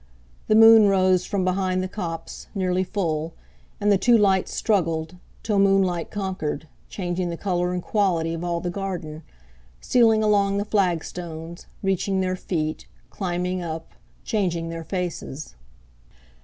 [0.47, 3.35] The moon rose from behind the copse, nearly full;
[3.79, 8.61] and the two lights struggled, till moonlight conquered, changing the colour and quality of all
[8.61, 9.21] the garden,
[9.79, 13.91] stealing along the flagstones, reaching their feet, climbing up,
[14.23, 15.53] changing their faces.